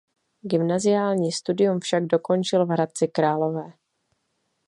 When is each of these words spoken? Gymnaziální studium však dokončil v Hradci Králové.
Gymnaziální 0.41 1.31
studium 1.31 1.79
však 1.79 2.05
dokončil 2.05 2.65
v 2.65 2.69
Hradci 2.69 3.07
Králové. 3.07 3.73